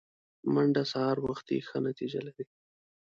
[0.53, 2.45] منډه سهار وختي ښه نتیجه لري